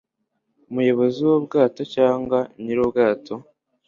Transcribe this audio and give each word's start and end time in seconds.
umuyobozi 0.69 1.19
wubwato 1.27 1.81
cyangwa 1.95 2.39
nyirubwato 2.63 3.33